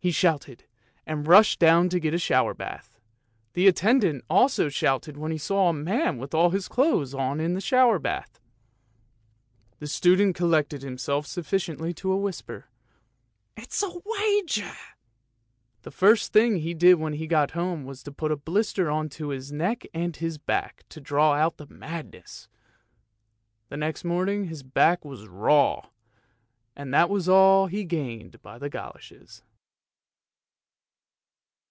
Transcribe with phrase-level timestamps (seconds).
[0.02, 0.64] "he shouted,
[1.04, 2.98] and rushed down to get a shower bath.
[3.52, 7.52] The attendant also shouted when he saw a man with all his clothes on in
[7.52, 8.40] the shower bath.
[9.78, 12.70] The student collected himself sufficiently to whisper,"
[13.58, 14.72] It's a wager!"
[15.82, 19.10] The first thing he did when he got home was to put a blister on
[19.10, 22.48] to his neck and his back, to draw out the madness.
[23.68, 25.90] The next morning his back was raw,
[26.74, 29.42] and that was all he gained by the goloshes.